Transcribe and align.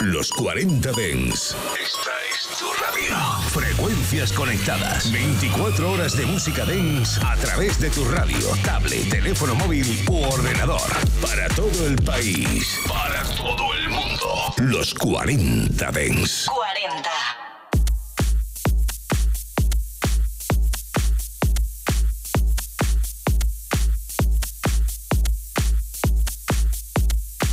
Los 0.00 0.30
40 0.30 0.92
Dens. 0.92 1.54
Esta 1.78 2.10
es 2.32 2.58
tu 2.58 2.64
radio. 2.72 3.14
Frecuencias 3.50 4.32
conectadas. 4.32 5.12
24 5.12 5.92
horas 5.92 6.16
de 6.16 6.24
música 6.24 6.64
Dens 6.64 7.18
a 7.18 7.36
través 7.36 7.78
de 7.78 7.90
tu 7.90 8.06
radio, 8.06 8.38
tablet, 8.64 9.10
teléfono 9.10 9.54
móvil 9.54 9.86
u 10.08 10.22
ordenador. 10.22 10.80
Para 11.20 11.48
todo 11.48 11.86
el 11.86 11.96
país. 11.96 12.80
Para 12.88 13.22
todo 13.36 13.74
el 13.74 13.90
mundo. 13.90 14.54
Los 14.56 14.94
40 14.94 15.92
Dens. 15.92 16.46
40. 16.46 17.10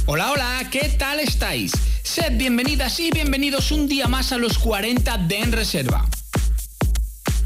Hola, 0.06 0.32
hola, 0.32 0.70
¿qué 0.72 0.96
tal 0.98 1.20
estáis? 1.20 1.74
Sed 2.18 2.36
bienvenidas 2.36 3.00
y 3.00 3.12
bienvenidos 3.12 3.72
un 3.72 3.88
día 3.88 4.08
más 4.08 4.32
a 4.32 4.40
los 4.40 4.58
40 4.58 5.20
de 5.20 5.38
En 5.38 5.52
Reserva. 5.52 6.04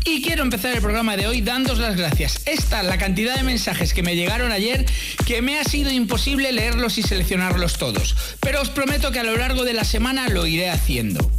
Y 0.05 0.21
quiero 0.21 0.43
empezar 0.43 0.73
el 0.73 0.79
programa 0.79 1.17
de 1.17 1.27
hoy 1.27 1.41
dándos 1.41 1.77
las 1.77 1.97
gracias. 1.97 2.41
Esta 2.45 2.79
es 2.79 2.87
la 2.87 2.97
cantidad 2.97 3.35
de 3.35 3.43
mensajes 3.43 3.93
que 3.93 4.01
me 4.01 4.15
llegaron 4.15 4.53
ayer 4.53 4.85
que 5.25 5.41
me 5.41 5.59
ha 5.59 5.65
sido 5.65 5.91
imposible 5.91 6.53
leerlos 6.53 6.97
y 6.97 7.03
seleccionarlos 7.03 7.77
todos. 7.77 8.15
Pero 8.39 8.61
os 8.61 8.69
prometo 8.69 9.11
que 9.11 9.19
a 9.19 9.23
lo 9.23 9.35
largo 9.35 9.65
de 9.65 9.73
la 9.73 9.83
semana 9.83 10.29
lo 10.29 10.47
iré 10.47 10.69
haciendo. 10.69 11.29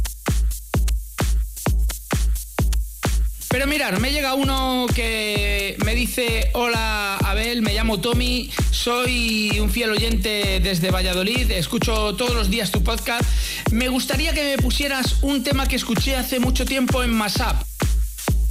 Pero 3.53 3.67
mirad, 3.67 3.99
me 3.99 4.11
llega 4.11 4.33
uno 4.33 4.87
que 4.95 5.77
me 5.85 5.93
dice, 5.93 6.49
hola 6.53 7.17
Abel, 7.17 7.61
me 7.61 7.71
llamo 7.71 8.01
Tommy, 8.01 8.49
soy 8.71 9.59
un 9.59 9.69
fiel 9.69 9.91
oyente 9.91 10.59
desde 10.59 10.89
Valladolid, 10.89 11.51
escucho 11.51 12.15
todos 12.15 12.33
los 12.33 12.49
días 12.49 12.71
tu 12.71 12.83
podcast. 12.83 13.21
Me 13.69 13.89
gustaría 13.89 14.33
que 14.33 14.43
me 14.43 14.57
pusieras 14.57 15.17
un 15.21 15.43
tema 15.43 15.67
que 15.67 15.75
escuché 15.75 16.15
hace 16.15 16.39
mucho 16.39 16.65
tiempo 16.65 17.03
en 17.03 17.11
Masap. 17.13 17.61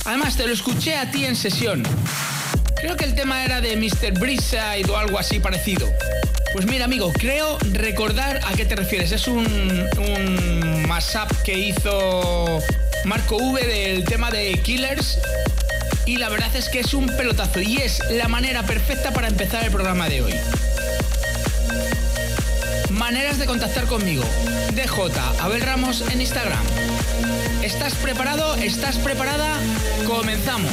Además, 0.04 0.36
te 0.36 0.46
lo 0.46 0.52
escuché 0.52 0.94
a 0.94 1.10
ti 1.10 1.24
en 1.24 1.34
sesión. 1.34 1.82
Creo 2.76 2.96
que 2.96 3.04
el 3.04 3.16
tema 3.16 3.44
era 3.44 3.60
de 3.60 3.76
Mr. 3.76 4.20
Brisside 4.20 4.88
o 4.88 4.96
algo 4.96 5.18
así 5.18 5.40
parecido. 5.40 5.84
Pues 6.52 6.64
mira, 6.66 6.84
amigo, 6.84 7.12
creo 7.12 7.58
recordar 7.72 8.40
a 8.46 8.52
qué 8.52 8.66
te 8.66 8.76
refieres. 8.76 9.10
Es 9.10 9.26
un, 9.26 9.48
un 9.98 10.86
mashup 10.86 11.28
que 11.44 11.58
hizo 11.58 12.60
Marco 13.04 13.36
V 13.36 13.66
del 13.66 14.04
tema 14.04 14.30
de 14.30 14.60
Killers. 14.62 15.18
Y 16.06 16.16
la 16.16 16.28
verdad 16.28 16.54
es 16.54 16.68
que 16.68 16.80
es 16.80 16.94
un 16.94 17.06
pelotazo 17.06 17.60
y 17.60 17.78
es 17.78 18.00
la 18.10 18.28
manera 18.28 18.62
perfecta 18.62 19.12
para 19.12 19.28
empezar 19.28 19.64
el 19.64 19.70
programa 19.70 20.08
de 20.08 20.22
hoy. 20.22 20.34
Maneras 22.90 23.38
de 23.38 23.46
contactar 23.46 23.86
conmigo. 23.86 24.24
DJ 24.74 24.86
Abel 25.40 25.62
Ramos 25.62 26.02
en 26.12 26.20
Instagram. 26.20 26.62
¿Estás 27.62 27.94
preparado? 27.94 28.54
¿Estás 28.56 28.96
preparada? 28.98 29.58
Comenzamos. 30.06 30.72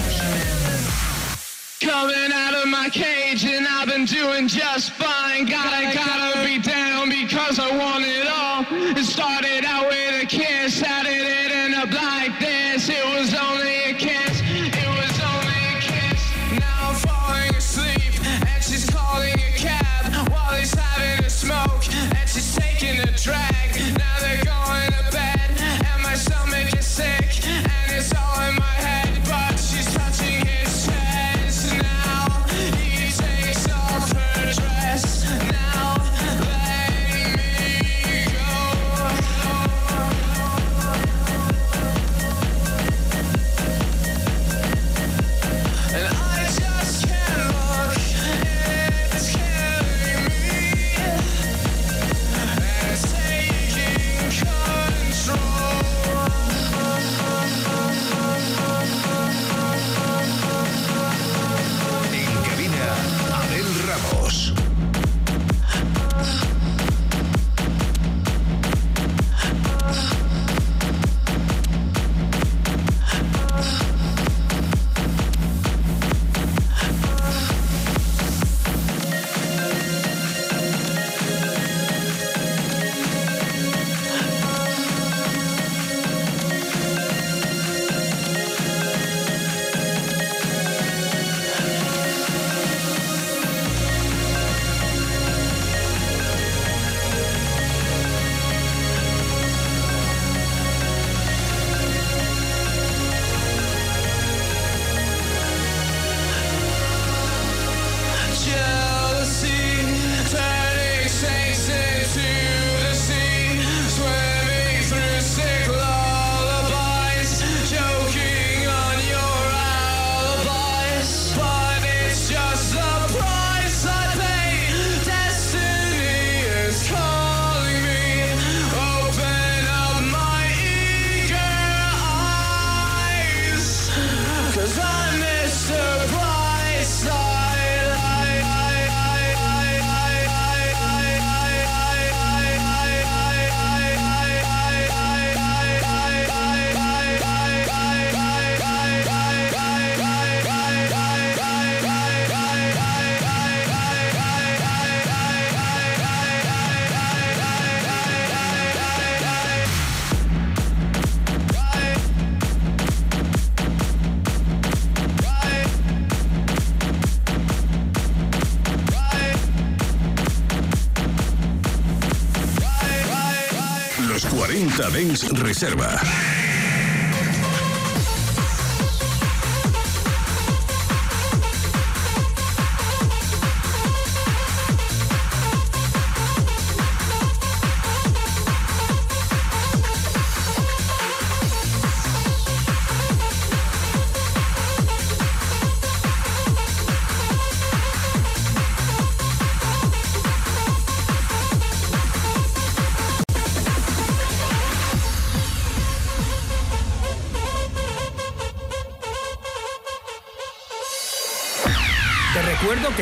40 175.09 175.27
Dens 175.27 175.39
Reserva. 175.41 176.28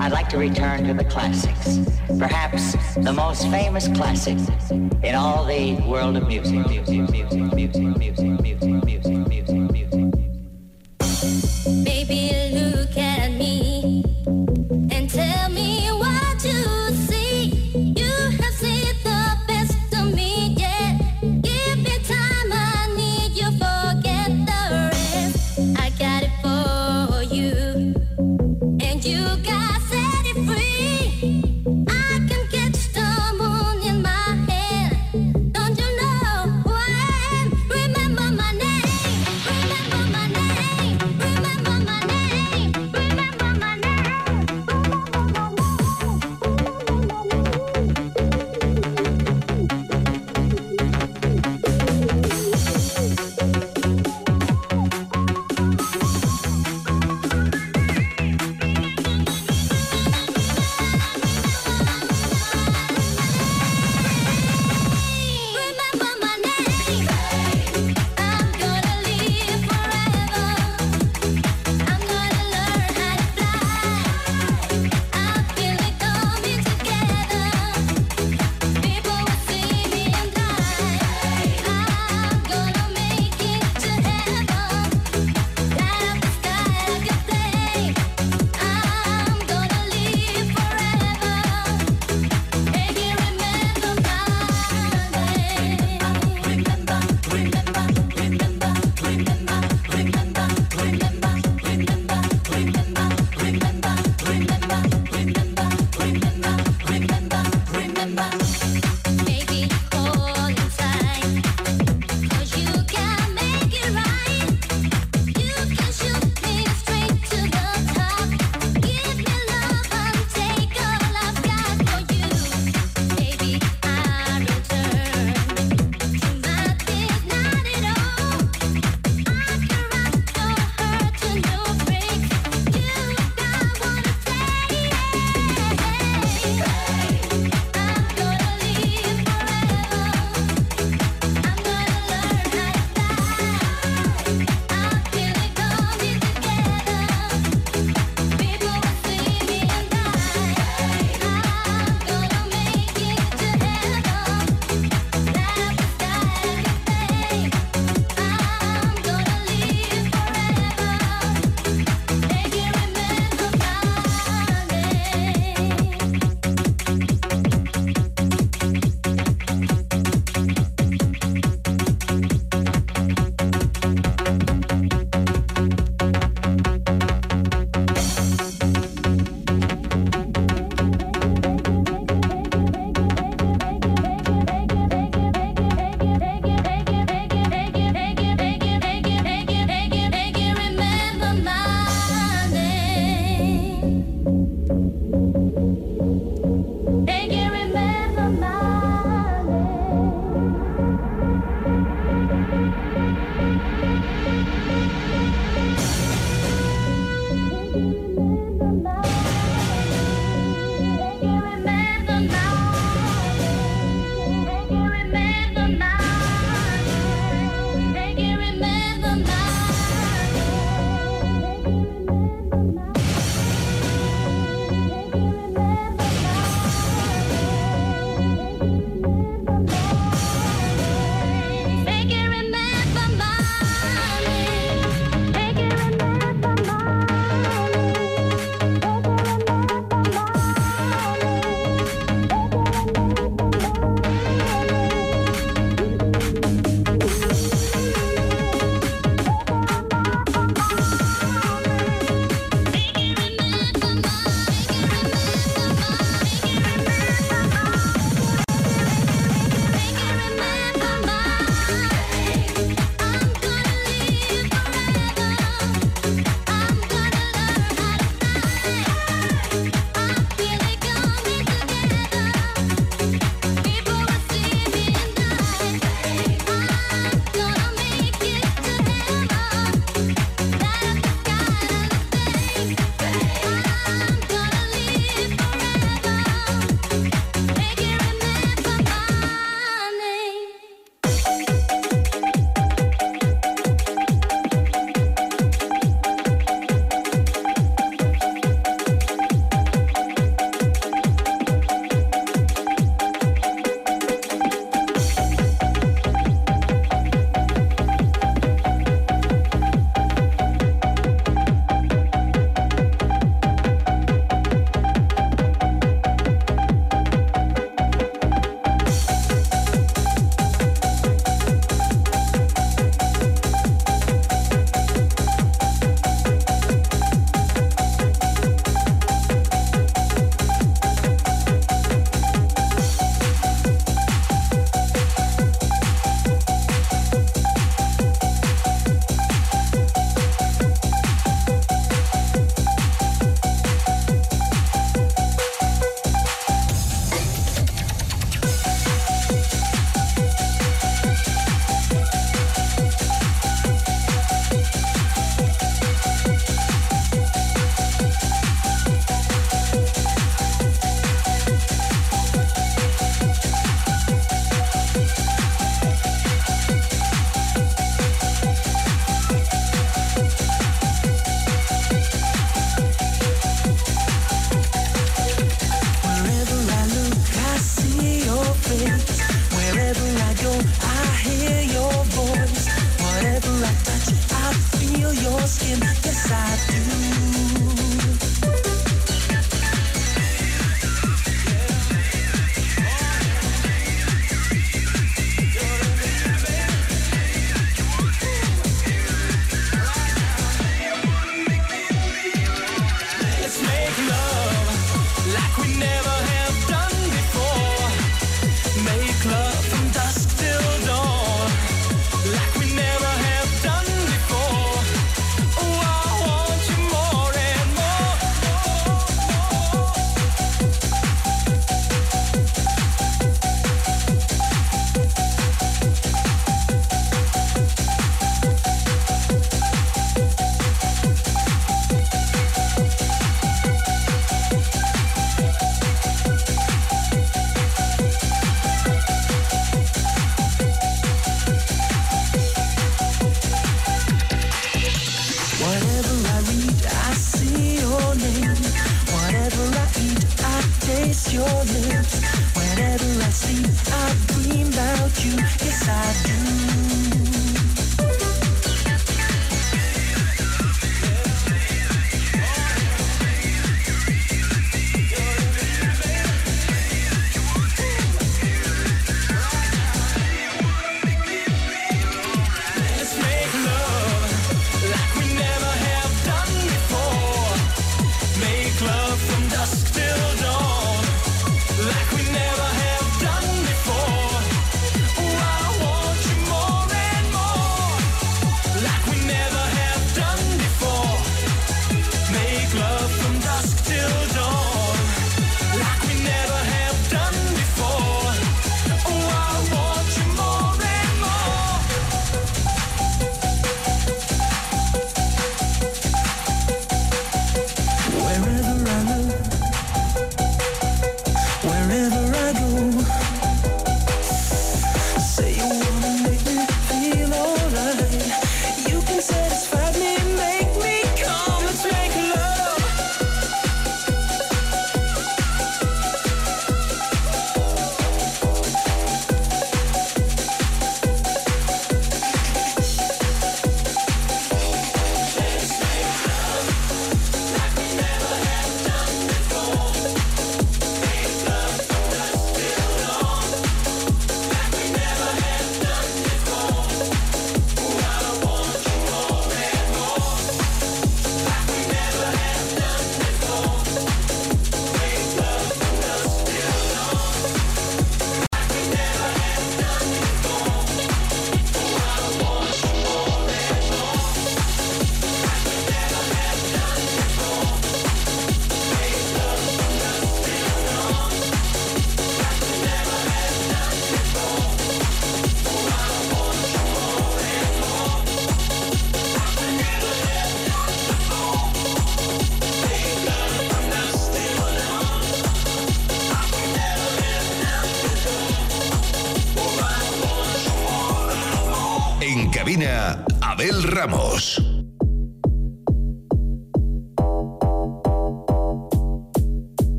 I'd 0.00 0.12
like 0.12 0.30
to 0.30 0.38
return 0.38 0.84
to 0.84 0.94
the 0.94 1.04
classics. 1.04 1.78
Perhaps 2.18 2.94
the 2.94 3.12
most 3.12 3.42
famous 3.48 3.86
classic 3.88 4.38
in 5.02 5.14
all 5.14 5.44
the 5.44 5.74
world 5.86 6.16
of 6.16 6.26
music. 6.26 6.66
music, 6.66 7.10
music, 7.10 7.54
music 7.54 9.19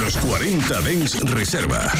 Los 0.00 0.16
40 0.16 0.80
Dens 0.80 1.20
Reserva. 1.30 1.92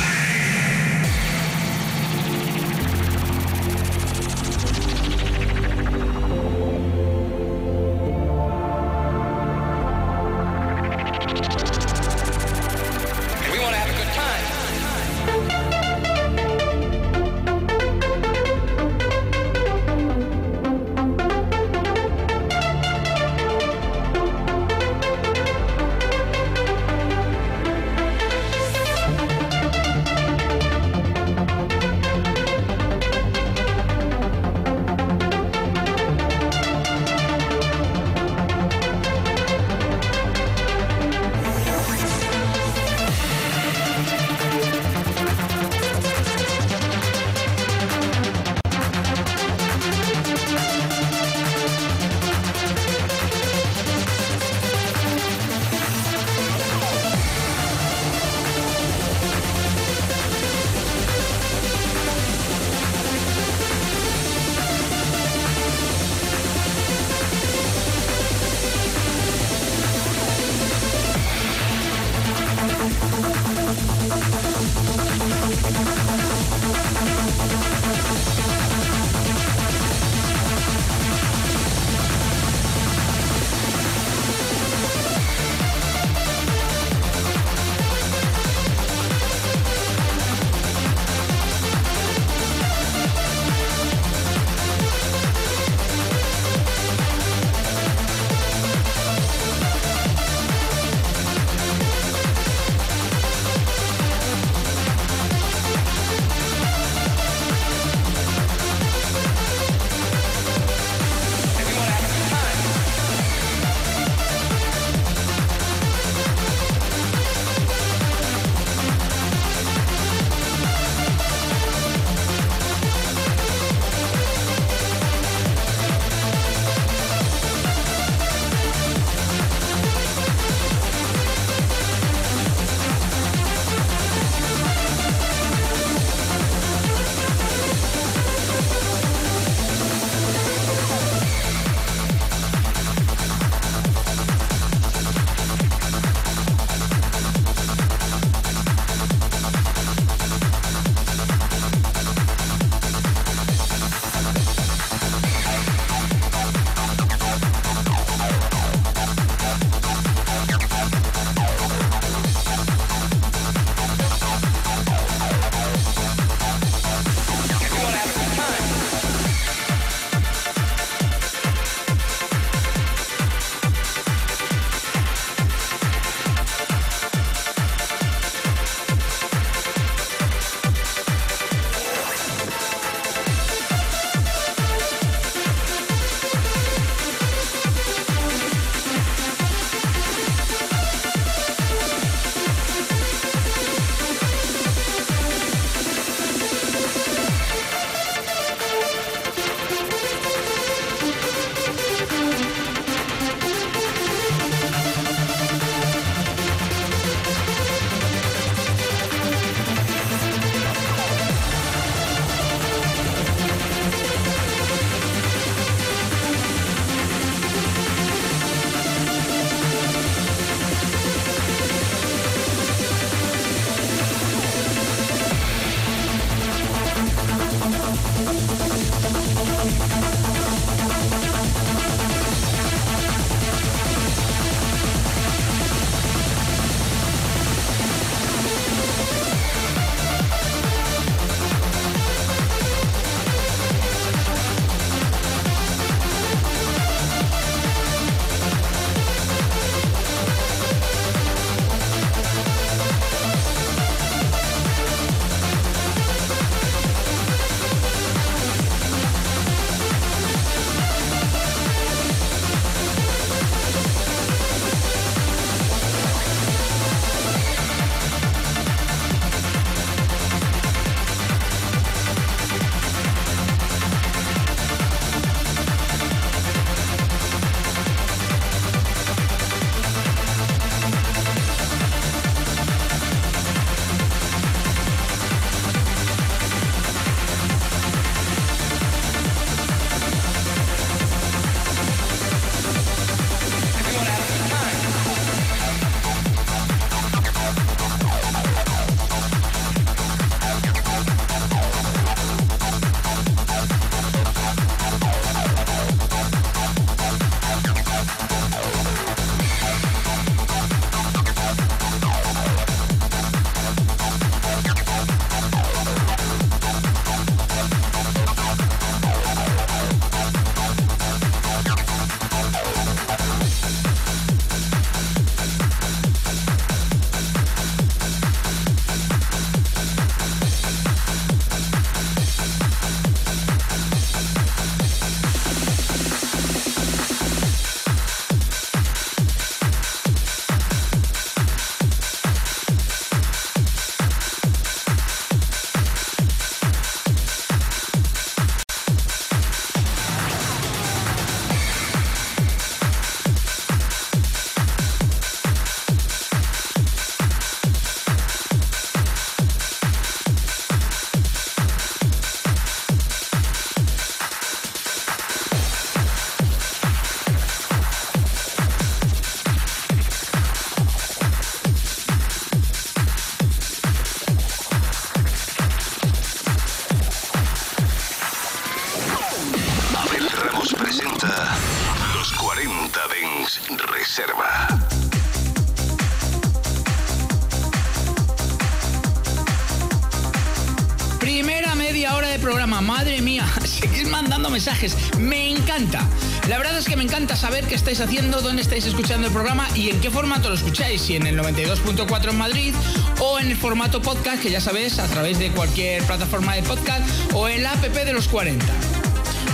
Me 395.19 395.49
encanta. 395.49 396.07
La 396.47 396.59
verdad 396.59 396.77
es 396.77 396.85
que 396.85 396.97
me 396.97 397.03
encanta 397.03 397.37
saber 397.37 397.65
qué 397.67 397.75
estáis 397.75 398.01
haciendo, 398.01 398.43
dónde 398.43 398.61
estáis 398.61 398.85
escuchando 398.85 399.27
el 399.27 399.33
programa 399.33 399.67
y 399.75 399.89
en 399.89 400.01
qué 400.01 400.11
formato 400.11 400.51
lo 400.51 400.55
escucháis, 400.55 401.01
si 401.01 401.17
en 401.17 401.27
el 401.27 401.39
92.4 401.39 402.31
en 402.31 402.39
Madrid 402.39 402.75
o 403.19 403.39
en 403.39 403.51
el 403.51 403.57
formato 403.57 404.03
podcast, 404.03 404.43
que 404.43 404.51
ya 404.51 404.61
sabéis, 404.61 404.99
a 404.99 405.07
través 405.07 405.39
de 405.39 405.51
cualquier 405.53 406.03
plataforma 406.05 406.55
de 406.55 406.63
podcast 406.63 407.09
o 407.33 407.49
en 407.49 407.67
app 407.67 407.81
de 407.81 408.13
los 408.13 408.29
40. 408.29 408.67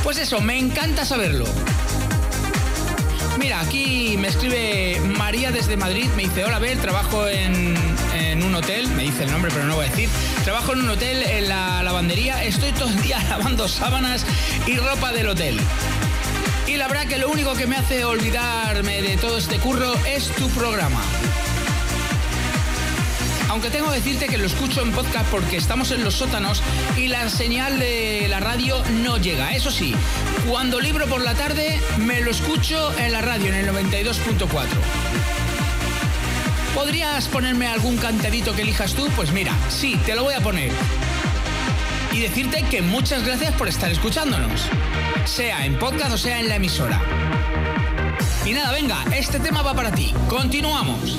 Pues 0.03 0.18
eso, 0.18 0.40
me 0.40 0.59
encanta 0.59 1.05
saberlo. 1.05 1.46
Mira, 3.38 3.61
aquí 3.61 4.16
me 4.18 4.29
escribe 4.29 5.00
María 5.16 5.53
desde 5.53 5.77
Madrid, 5.77 6.09
me 6.16 6.24
dice, 6.24 6.44
hola, 6.44 6.59
ver, 6.59 6.79
trabajo 6.79 7.29
en, 7.29 7.77
en 8.35 8.42
un 8.42 8.55
hotel, 8.57 8.88
me 8.88 9.05
dice 9.05 9.23
el 9.23 9.31
nombre 9.31 9.51
pero 9.55 9.64
no 9.64 9.77
voy 9.77 9.87
a 9.87 9.88
decir, 9.88 10.09
trabajo 10.42 10.73
en 10.73 10.81
un 10.81 10.90
hotel 10.90 11.23
en 11.23 11.49
la 11.49 11.85
lavandería, 11.85 12.42
estoy 12.42 12.73
todo 12.73 12.88
el 12.88 13.01
día 13.01 13.23
lavando 13.29 13.68
sábanas 13.68 14.27
y 14.66 14.77
ropa 14.77 15.12
del 15.12 15.29
hotel. 15.29 15.61
Y 16.66 16.77
la 16.77 16.88
verdad 16.88 17.07
que 17.07 17.16
lo 17.16 17.31
único 17.31 17.55
que 17.55 17.68
me 17.68 17.77
hace 17.77 18.05
olvidarme 18.05 19.03
de 19.03 19.16
todo 19.18 19.38
este 19.38 19.59
curro 19.59 19.94
es 20.05 20.29
tu 20.31 20.49
programa. 20.51 21.01
Aunque 23.51 23.70
tengo 23.70 23.90
que 23.90 23.97
decirte 23.99 24.27
que 24.27 24.37
lo 24.37 24.47
escucho 24.47 24.83
en 24.83 24.90
podcast 24.90 25.31
porque 25.31 25.57
estamos 25.57 25.92
en 25.92 26.03
los 26.03 26.14
sótanos 26.14 26.61
y 26.97 27.07
la 27.07 27.29
señal 27.29 27.79
de 27.79 28.27
la 28.29 28.40
radio 28.40 28.83
no 29.05 29.16
llega. 29.18 29.55
Eso 29.55 29.70
sí, 29.70 29.94
cuando 30.51 30.81
libro 30.81 31.07
por 31.07 31.23
la 31.23 31.35
tarde 31.35 31.81
me 31.99 32.20
lo 32.20 32.33
escucho 32.33 32.92
en 32.99 33.12
la 33.12 33.20
radio, 33.20 33.55
en 33.55 33.55
el 33.55 33.68
92.4. 33.68 34.66
¿Podrías 36.85 37.29
ponerme 37.29 37.66
algún 37.66 37.97
cantadito 37.97 38.55
que 38.55 38.61
elijas 38.61 38.92
tú? 38.92 39.09
Pues 39.16 39.33
mira, 39.33 39.57
sí, 39.70 39.99
te 40.05 40.14
lo 40.14 40.23
voy 40.23 40.35
a 40.35 40.42
poner. 40.42 40.70
Y 42.12 42.20
decirte 42.20 42.62
que 42.64 42.83
muchas 42.83 43.25
gracias 43.25 43.55
por 43.55 43.68
estar 43.68 43.90
escuchándonos, 43.90 44.68
sea 45.25 45.64
en 45.64 45.79
podcast 45.79 46.12
o 46.12 46.18
sea 46.18 46.40
en 46.40 46.51
la 46.51 46.57
emisora. 46.57 47.01
Y 48.44 48.53
nada, 48.53 48.70
venga, 48.73 49.03
este 49.16 49.40
tema 49.40 49.62
va 49.62 49.73
para 49.73 49.92
ti. 49.92 50.12
Continuamos. 50.29 51.16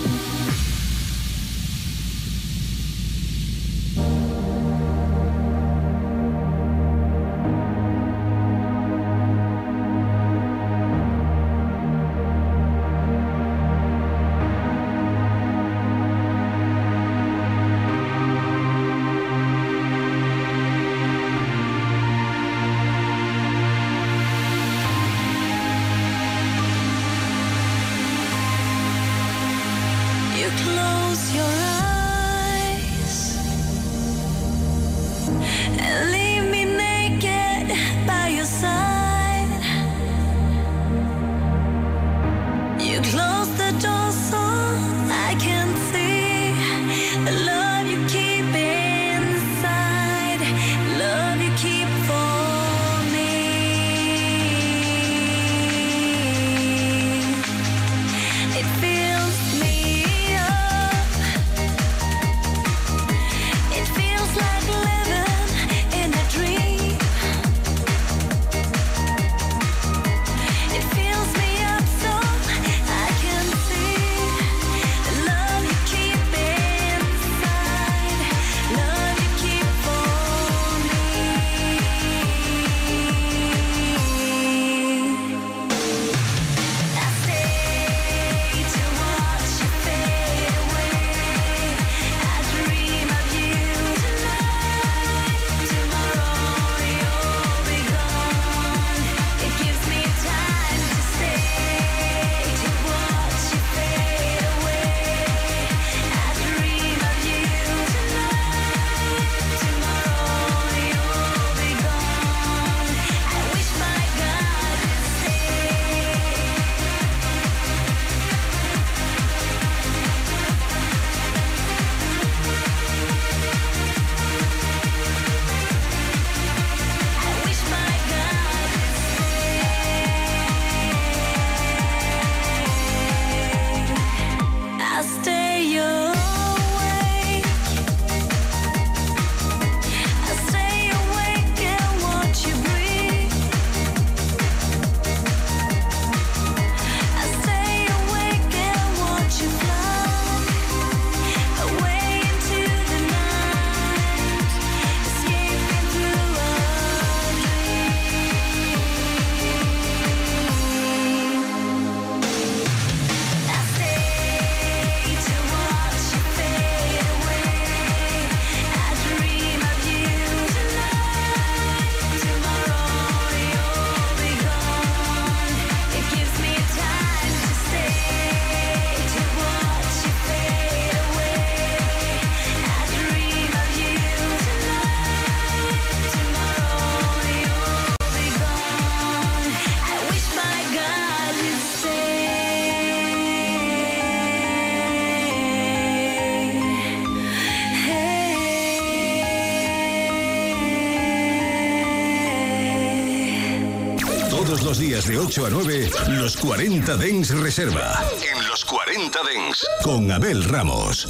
8 205.36 205.48
a 205.48 205.50
9, 205.50 205.90
los 206.12 206.38
40 206.38 206.96
Dens 206.96 207.32
Reserva. 207.32 208.02
En 208.22 208.48
los 208.48 208.64
40 208.64 209.20
Dens, 209.24 209.68
con 209.84 210.10
Abel 210.10 210.46
Ramos. 210.46 211.10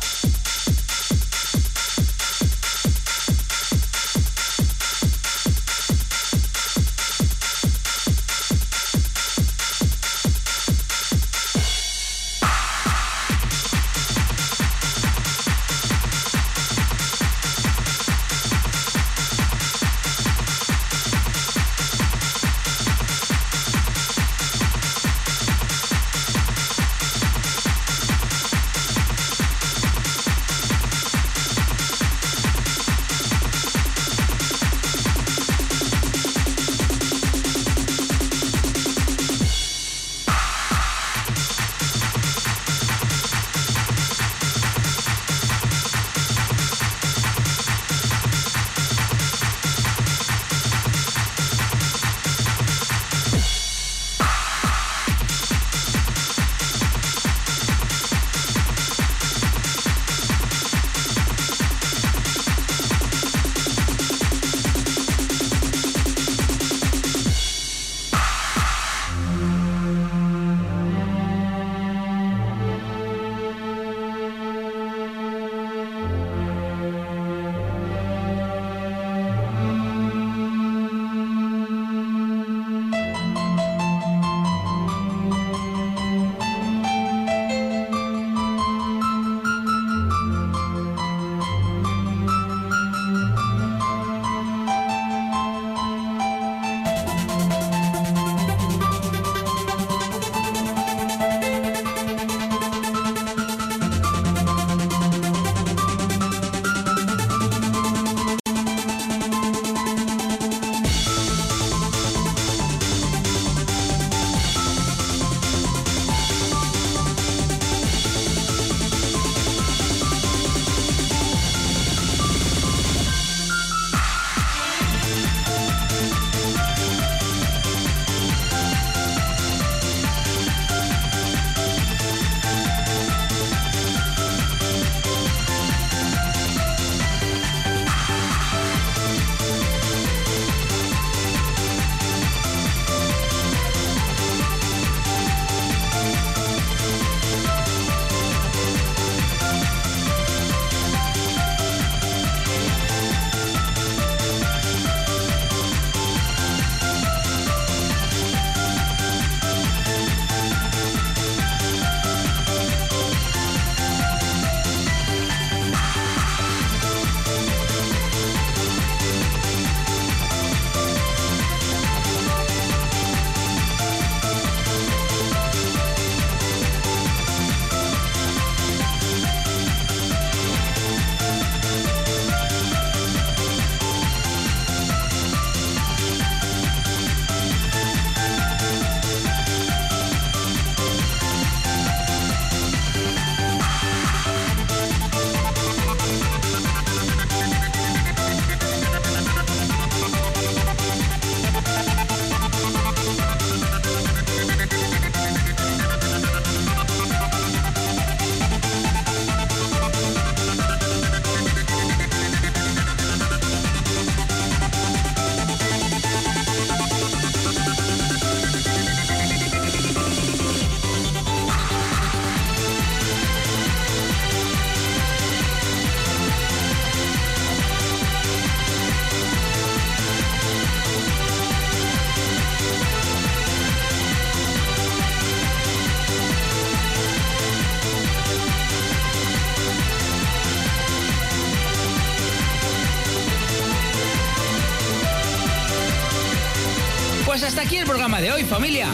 Programa 248.01 248.21
de 248.21 248.31
hoy, 248.31 248.43
familia. 248.43 248.87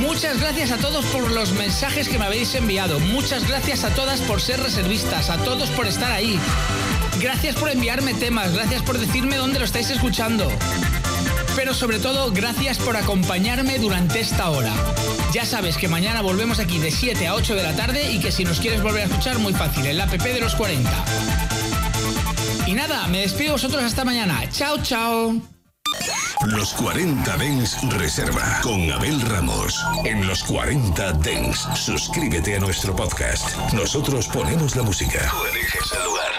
Muchas 0.00 0.40
gracias 0.40 0.70
a 0.70 0.78
todos 0.78 1.04
por 1.04 1.30
los 1.30 1.52
mensajes 1.52 2.08
que 2.08 2.18
me 2.18 2.24
habéis 2.24 2.54
enviado. 2.54 2.98
Muchas 2.98 3.46
gracias 3.46 3.84
a 3.84 3.90
todas 3.90 4.22
por 4.22 4.40
ser 4.40 4.58
reservistas, 4.58 5.28
a 5.28 5.36
todos 5.36 5.68
por 5.72 5.86
estar 5.86 6.10
ahí. 6.10 6.40
Gracias 7.20 7.56
por 7.56 7.68
enviarme 7.68 8.14
temas, 8.14 8.54
gracias 8.54 8.80
por 8.80 8.96
decirme 8.96 9.36
dónde 9.36 9.58
lo 9.58 9.66
estáis 9.66 9.90
escuchando. 9.90 10.50
Pero 11.56 11.74
sobre 11.74 11.98
todo, 11.98 12.32
gracias 12.32 12.78
por 12.78 12.96
acompañarme 12.96 13.78
durante 13.78 14.20
esta 14.20 14.48
hora. 14.48 14.72
Ya 15.34 15.44
sabes 15.44 15.76
que 15.76 15.88
mañana 15.88 16.22
volvemos 16.22 16.60
aquí 16.60 16.78
de 16.78 16.90
7 16.90 17.26
a 17.26 17.34
8 17.34 17.54
de 17.54 17.62
la 17.64 17.76
tarde 17.76 18.10
y 18.10 18.18
que 18.18 18.32
si 18.32 18.44
nos 18.44 18.60
quieres 18.60 18.82
volver 18.82 19.02
a 19.02 19.06
escuchar, 19.08 19.38
muy 19.40 19.52
fácil, 19.52 19.84
en 19.84 19.98
la 19.98 20.04
app 20.04 20.12
de 20.12 20.40
los 20.40 20.54
40. 20.54 20.90
Y 22.66 22.72
nada, 22.72 23.06
me 23.08 23.20
despido 23.20 23.48
de 23.48 23.52
vosotros 23.52 23.82
hasta 23.82 24.06
mañana. 24.06 24.48
Chao, 24.50 24.82
chao 24.82 25.57
los 26.58 26.74
40 26.74 27.36
Dens 27.36 27.76
Reserva 27.88 28.58
con 28.64 28.90
Abel 28.90 29.20
Ramos. 29.20 29.80
En 30.04 30.26
los 30.26 30.42
40 30.42 31.12
Dens, 31.12 31.68
suscríbete 31.76 32.56
a 32.56 32.58
nuestro 32.58 32.96
podcast. 32.96 33.56
Nosotros 33.72 34.26
ponemos 34.26 34.74
la 34.74 34.82
música. 34.82 35.20
Tú 35.30 35.44
eliges 35.46 35.92
el 35.92 36.02
lugar. 36.04 36.32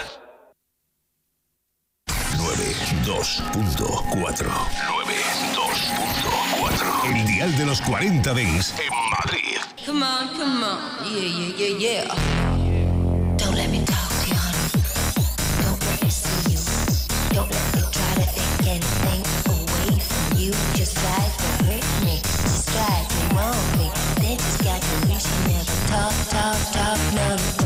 92.4 2.36 4.44
92.4 4.44 7.16
El 7.16 7.26
dial 7.26 7.56
de 7.56 7.64
los 7.64 7.80
40 7.80 8.34
Dens 8.34 8.74
en 8.78 8.92
Madrid. 9.10 9.56
Come 9.86 10.04
on, 10.04 10.28
come 10.36 10.62
on. 10.62 10.80
Yeah, 11.10 11.56
yeah, 11.56 11.56
yeah, 11.56 11.78
yeah. 11.78 12.04
Don't 13.38 13.56
let 13.56 13.70
me 13.70 13.82
talk 13.86 14.10
to 14.20 14.26
you, 14.28 14.36
honey. 14.36 14.68
Don't 15.62 15.82
let 15.82 16.02
me 16.02 16.10
you. 16.52 16.60
Don't 17.32 17.50
let 17.50 17.74
me 17.74 17.80
try 17.90 18.14
to 18.16 18.26
think 18.32 18.68
anything. 18.68 19.39
The 20.80 20.86
ride 21.04 21.30
me, 21.66 22.20
with 23.36 23.76
me, 23.76 23.90
it's 24.32 24.56
got 24.62 24.80
talk, 25.88 26.14
talk, 26.30 26.72
talk, 26.72 27.14
no. 27.14 27.59